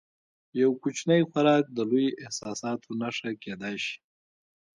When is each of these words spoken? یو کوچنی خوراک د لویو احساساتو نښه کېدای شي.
یو 0.61 0.69
کوچنی 0.81 1.21
خوراک 1.29 1.65
د 1.73 1.79
لویو 1.89 2.17
احساساتو 2.23 2.89
نښه 3.01 3.31
کېدای 3.43 3.75
شي. 3.85 3.95